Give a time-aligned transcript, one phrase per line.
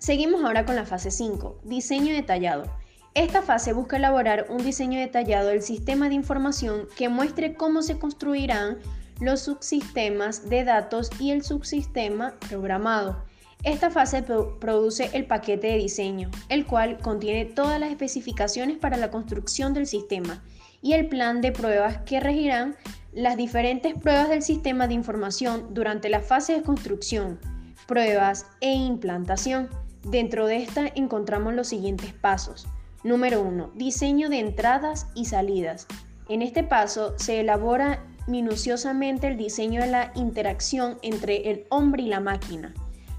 [0.00, 2.64] Seguimos ahora con la fase 5, diseño detallado.
[3.12, 7.98] Esta fase busca elaborar un diseño detallado del sistema de información que muestre cómo se
[7.98, 8.78] construirán
[9.20, 13.22] los subsistemas de datos y el subsistema programado.
[13.62, 19.10] Esta fase produce el paquete de diseño, el cual contiene todas las especificaciones para la
[19.10, 20.42] construcción del sistema
[20.80, 22.74] y el plan de pruebas que regirán
[23.12, 27.38] las diferentes pruebas del sistema de información durante la fase de construcción,
[27.86, 29.68] pruebas e implantación.
[30.04, 32.66] Dentro de esta encontramos los siguientes pasos.
[33.04, 33.72] Número 1.
[33.74, 35.86] Diseño de entradas y salidas.
[36.28, 42.06] En este paso se elabora minuciosamente el diseño de la interacción entre el hombre y
[42.06, 42.72] la máquina,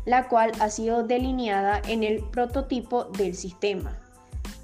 [0.06, 4.00] la cual ha sido delineada en el prototipo del sistema.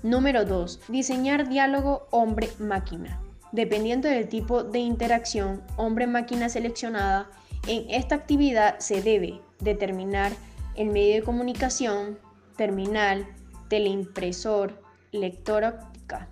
[0.04, 0.82] Número 2.
[0.88, 3.22] Diseñar diálogo hombre-máquina.
[3.52, 7.30] Dependiendo del tipo de interacción hombre-máquina seleccionada,
[7.68, 10.32] en esta actividad se debe determinar
[10.78, 12.18] el medio de comunicación,
[12.56, 13.28] terminal,
[13.70, 16.30] teleimpresor, lector óptica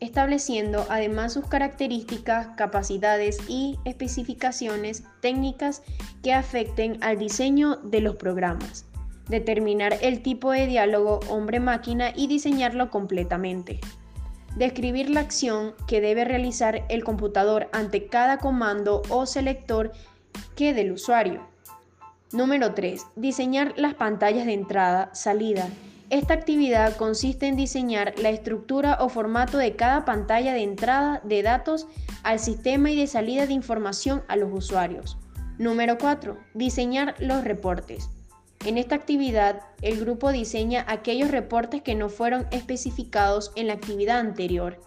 [0.00, 5.82] estableciendo además sus características, capacidades y especificaciones técnicas
[6.22, 8.86] que afecten al diseño de los programas,
[9.28, 13.80] determinar el tipo de diálogo hombre-máquina y diseñarlo completamente,
[14.56, 19.92] describir la acción que debe realizar el computador ante cada comando o selector
[20.54, 21.46] que del usuario.
[22.32, 23.02] Número 3.
[23.16, 25.68] Diseñar las pantallas de entrada, salida
[26.10, 31.42] esta actividad consiste en diseñar la estructura o formato de cada pantalla de entrada de
[31.42, 31.86] datos
[32.22, 35.18] al sistema y de salida de información a los usuarios.
[35.58, 36.38] Número 4.
[36.54, 38.08] Diseñar los reportes.
[38.64, 44.18] En esta actividad, el grupo diseña aquellos reportes que no fueron especificados en la actividad
[44.18, 44.80] anterior.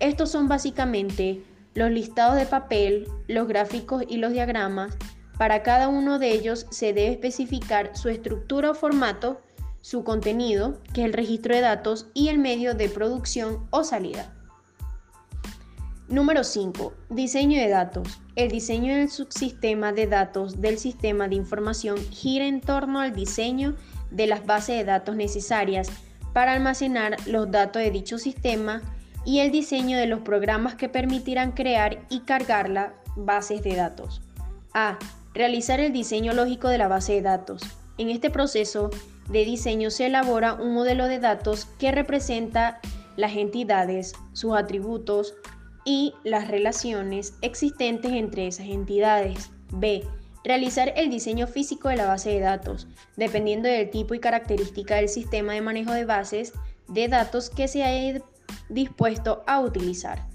[0.00, 4.96] Estos son básicamente los listados de papel, los gráficos y los diagramas.
[5.38, 9.40] Para cada uno de ellos se debe especificar su estructura o formato
[9.84, 14.32] su contenido, que es el registro de datos, y el medio de producción o salida.
[16.08, 16.94] Número 5.
[17.10, 18.20] Diseño de datos.
[18.34, 23.76] El diseño del subsistema de datos del sistema de información gira en torno al diseño
[24.10, 25.88] de las bases de datos necesarias
[26.32, 28.80] para almacenar los datos de dicho sistema
[29.26, 34.22] y el diseño de los programas que permitirán crear y cargar las bases de datos.
[34.72, 34.98] A.
[35.34, 37.62] Realizar el diseño lógico de la base de datos.
[37.98, 38.90] En este proceso,
[39.28, 42.80] de diseño se elabora un modelo de datos que representa
[43.16, 45.34] las entidades, sus atributos
[45.84, 49.50] y las relaciones existentes entre esas entidades.
[49.72, 50.04] B.
[50.44, 52.86] Realizar el diseño físico de la base de datos,
[53.16, 56.52] dependiendo del tipo y característica del sistema de manejo de bases
[56.86, 58.22] de datos que se haya
[58.68, 60.28] dispuesto a utilizar.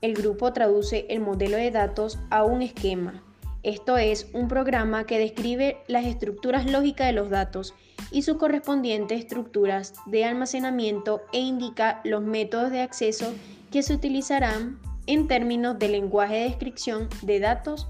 [0.00, 3.22] El grupo traduce el modelo de datos a un esquema,
[3.62, 7.74] esto es un programa que describe las estructuras lógicas de los datos
[8.10, 13.34] y sus correspondientes estructuras de almacenamiento e indica los métodos de acceso
[13.70, 17.88] que se utilizarán en términos de lenguaje de descripción de datos.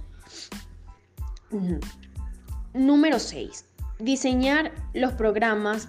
[2.75, 3.67] Número 6.
[3.99, 5.89] Diseñar los programas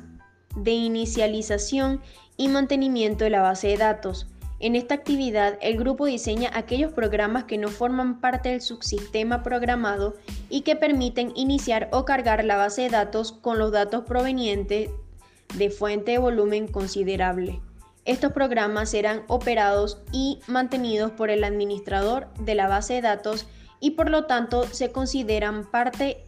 [0.55, 2.01] de inicialización
[2.37, 4.27] y mantenimiento de la base de datos.
[4.61, 10.13] En esta actividad, el grupo diseña aquellos programas que no forman parte del subsistema programado
[10.51, 14.91] y que permiten iniciar o cargar la base de datos con los datos provenientes
[15.55, 17.59] de fuente de volumen considerable.
[18.05, 23.47] Estos programas serán operados y mantenidos por el administrador de la base de datos
[23.79, 26.23] y por lo tanto se consideran parte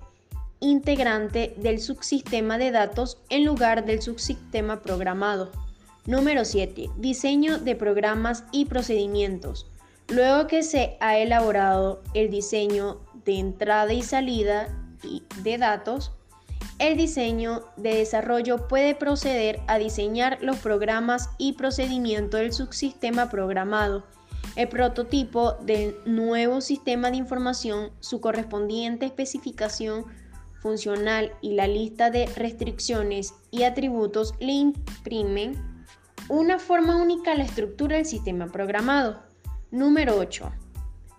[0.60, 5.52] integrante del subsistema de datos en lugar del subsistema programado.
[6.06, 6.90] Número 7.
[6.98, 9.68] Diseño de programas y procedimientos.
[10.10, 14.68] Luego que se ha elaborado el diseño de entrada y salida
[15.44, 16.12] de datos,
[16.78, 24.04] el diseño de desarrollo puede proceder a diseñar los programas y procedimientos del subsistema programado,
[24.58, 30.04] el prototipo del nuevo sistema de información, su correspondiente especificación
[30.64, 35.62] funcional y la lista de restricciones y atributos le imprimen
[36.30, 39.22] una forma única a la estructura del sistema programado.
[39.72, 40.52] Número 8.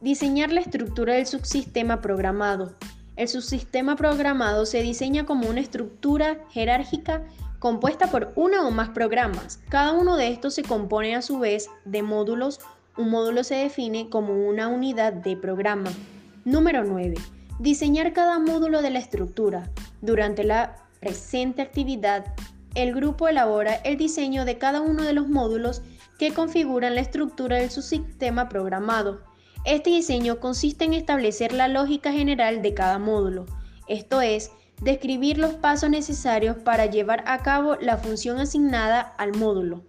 [0.00, 2.75] Diseñar la estructura del subsistema programado.
[3.17, 7.23] El subsistema programado se diseña como una estructura jerárquica
[7.58, 9.61] compuesta por uno o más programas.
[9.69, 12.61] Cada uno de estos se compone a su vez de módulos.
[12.96, 15.91] Un módulo se define como una unidad de programa.
[16.44, 17.14] Número 9.
[17.59, 19.71] Diseñar cada módulo de la estructura.
[20.01, 22.35] Durante la presente actividad
[22.75, 25.83] el grupo elabora el diseño de cada uno de los módulos
[26.19, 29.23] que configuran la estructura del subsistema programado.
[29.65, 33.47] Este diseño consiste en establecer la lógica general de cada módulo,
[33.87, 34.51] esto es,
[34.83, 39.83] Describir los pasos necesarios para llevar a cabo la función asignada al módulo.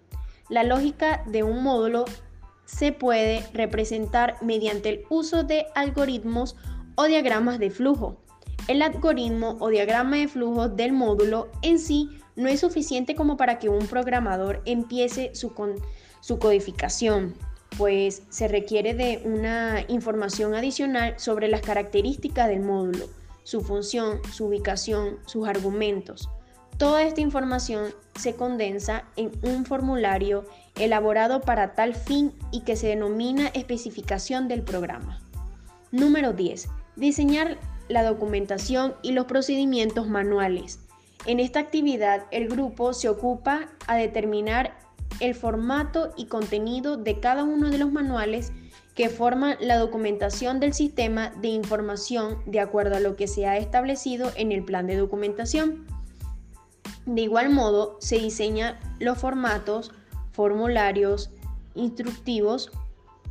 [0.48, 2.04] La lógica de un módulo
[2.64, 6.56] se puede representar mediante el uso de algoritmos
[6.96, 8.16] o diagramas de flujo.
[8.68, 13.58] El algoritmo o diagrama de flujo del módulo en sí no es suficiente como para
[13.58, 15.52] que un programador empiece su,
[16.20, 17.34] su codificación,
[17.78, 23.06] pues se requiere de una información adicional sobre las características del módulo,
[23.44, 26.28] su función, su ubicación, sus argumentos.
[26.78, 30.44] Toda esta información se condensa en un formulario
[30.74, 35.20] elaborado para tal fin y que se denomina especificación del programa.
[35.90, 36.68] Número 10.
[36.96, 37.58] Diseñar
[37.88, 40.80] la documentación y los procedimientos manuales.
[41.26, 44.78] En esta actividad, el grupo se ocupa a determinar
[45.20, 48.52] el formato y contenido de cada uno de los manuales
[48.94, 53.58] que forman la documentación del sistema de información de acuerdo a lo que se ha
[53.58, 55.86] establecido en el plan de documentación.
[57.04, 59.92] De igual modo, se diseñan los formatos,
[60.32, 61.30] formularios,
[61.74, 62.72] instructivos,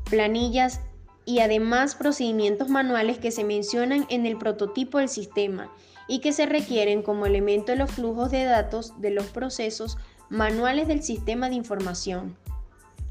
[0.09, 0.81] planillas
[1.25, 5.71] y además procedimientos manuales que se mencionan en el prototipo del sistema
[6.07, 9.97] y que se requieren como elemento de los flujos de datos de los procesos
[10.29, 12.37] manuales del sistema de información.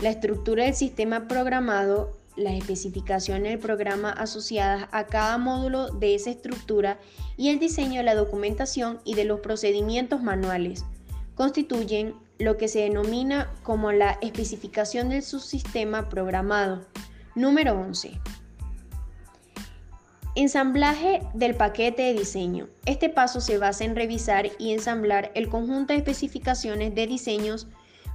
[0.00, 6.30] La estructura del sistema programado, las especificaciones del programa asociadas a cada módulo de esa
[6.30, 6.98] estructura
[7.36, 10.84] y el diseño de la documentación y de los procedimientos manuales
[11.34, 16.84] constituyen lo que se denomina como la especificación del subsistema programado.
[17.36, 18.12] Número 11.
[20.36, 22.68] Ensamblaje del paquete de diseño.
[22.86, 27.66] Este paso se basa en revisar y ensamblar el conjunto de especificaciones de diseños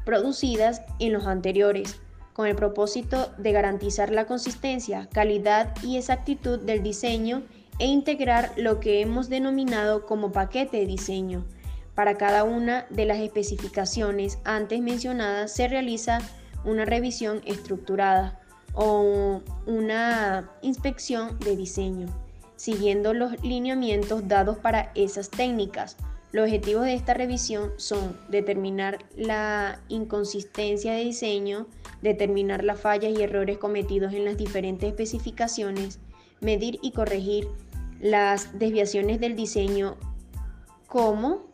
[0.05, 1.99] producidas en los anteriores,
[2.31, 7.43] con el propósito de garantizar la consistencia, calidad y exactitud del diseño
[7.77, 11.45] e integrar lo que hemos denominado como paquete de diseño.
[11.93, 16.19] Para cada una de las especificaciones antes mencionadas se realiza
[16.63, 18.38] una revisión estructurada
[18.73, 22.07] o una inspección de diseño,
[22.55, 25.97] siguiendo los lineamientos dados para esas técnicas.
[26.31, 31.67] Los objetivos de esta revisión son determinar la inconsistencia de diseño,
[32.01, 35.99] determinar las fallas y errores cometidos en las diferentes especificaciones,
[36.39, 37.47] medir y corregir
[37.99, 39.97] las desviaciones del diseño
[40.87, 41.48] como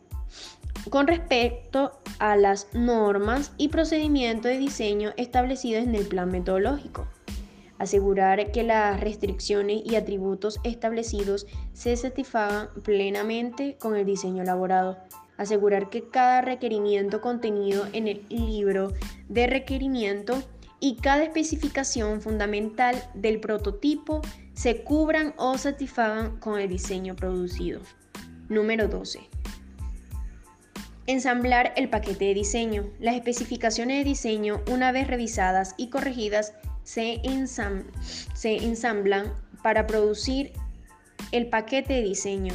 [0.90, 7.06] con respecto a las normas y procedimientos de diseño establecidos en el plan metodológico.
[7.78, 14.96] Asegurar que las restricciones y atributos establecidos se satisfagan plenamente con el diseño elaborado.
[15.36, 18.92] Asegurar que cada requerimiento contenido en el libro
[19.28, 20.42] de requerimiento
[20.80, 24.22] y cada especificación fundamental del prototipo
[24.54, 27.80] se cubran o satisfagan con el diseño producido.
[28.48, 29.35] Número 12.
[31.08, 32.90] Ensamblar el paquete de diseño.
[32.98, 37.20] Las especificaciones de diseño, una vez revisadas y corregidas, se,
[38.44, 39.32] ensamblan
[39.62, 40.52] para producir
[41.30, 42.54] el paquete de diseño.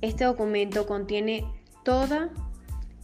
[0.00, 1.44] Este documento contiene
[1.84, 2.30] todo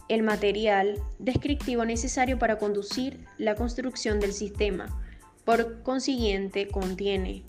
[0.07, 5.01] el material descriptivo necesario para conducir la construcción del sistema.
[5.43, 7.43] Por consiguiente, contiene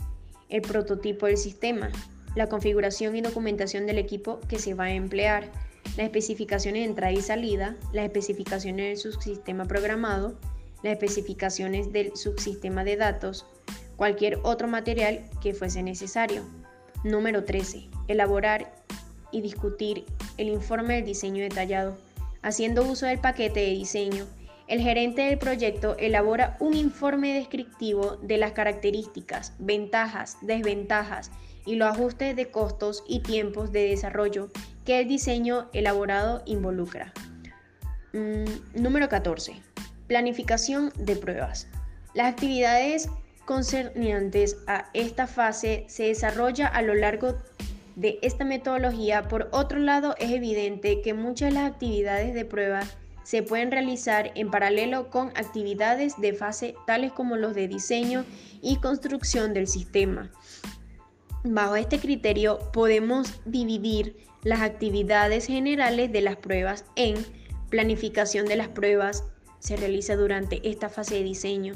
[0.48, 1.90] el prototipo del sistema,
[2.34, 5.50] la configuración y documentación del equipo que se va a emplear,
[5.96, 10.38] las especificaciones de entrada y salida, las especificaciones del subsistema programado,
[10.82, 13.46] las especificaciones del subsistema de datos,
[13.96, 16.42] cualquier otro material que fuese necesario.
[17.04, 17.88] Número 13.
[18.08, 18.74] Elaborar
[19.32, 20.04] y discutir
[20.36, 21.96] el informe del diseño detallado.
[22.42, 24.26] Haciendo uso del paquete de diseño,
[24.68, 31.30] el gerente del proyecto elabora un informe descriptivo de las características, ventajas, desventajas
[31.64, 34.50] y los ajustes de costos y tiempos de desarrollo
[34.86, 37.12] que el diseño elaborado involucra.
[38.12, 39.60] Mm, número 14.
[40.06, 41.66] Planificación de pruebas.
[42.14, 43.10] Las actividades
[43.44, 47.34] concernientes a esta fase se desarrolla a lo largo
[47.96, 49.28] de esta metodología.
[49.28, 52.82] Por otro lado, es evidente que muchas de las actividades de prueba
[53.24, 58.24] se pueden realizar en paralelo con actividades de fase tales como los de diseño
[58.62, 60.30] y construcción del sistema.
[61.48, 67.14] Bajo este criterio podemos dividir las actividades generales de las pruebas en
[67.70, 69.22] planificación de las pruebas,
[69.60, 71.74] se realiza durante esta fase de diseño.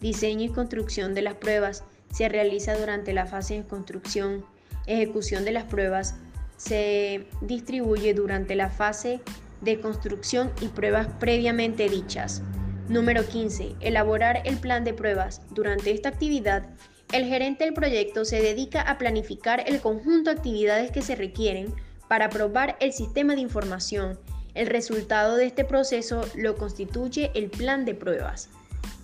[0.00, 4.44] Diseño y construcción de las pruebas se realiza durante la fase de construcción.
[4.86, 6.16] Ejecución de las pruebas
[6.56, 9.20] se distribuye durante la fase
[9.60, 12.42] de construcción y pruebas previamente dichas.
[12.88, 13.76] Número 15.
[13.80, 15.42] Elaborar el plan de pruebas.
[15.50, 16.68] Durante esta actividad,
[17.12, 21.74] el gerente del proyecto se dedica a planificar el conjunto de actividades que se requieren
[22.08, 24.18] para probar el sistema de información.
[24.54, 28.48] El resultado de este proceso lo constituye el plan de pruebas.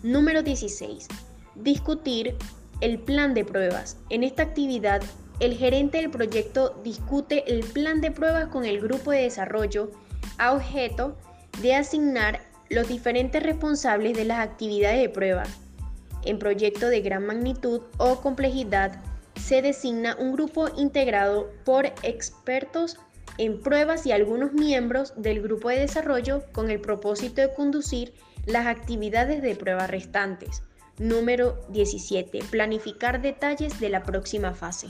[0.03, 1.07] Número 16.
[1.55, 2.35] Discutir
[2.81, 3.99] el plan de pruebas.
[4.09, 5.03] En esta actividad,
[5.41, 9.91] el gerente del proyecto discute el plan de pruebas con el grupo de desarrollo
[10.39, 11.17] a objeto
[11.61, 15.45] de asignar los diferentes responsables de las actividades de prueba.
[16.29, 19.01] En proyectos de gran magnitud o complejidad,
[19.35, 22.99] se designa un grupo integrado por expertos
[23.39, 28.13] en pruebas y algunos miembros del grupo de desarrollo con el propósito de conducir
[28.45, 30.63] las actividades de prueba restantes.
[30.99, 32.41] Número 17.
[32.51, 34.89] Planificar detalles de la próxima fase.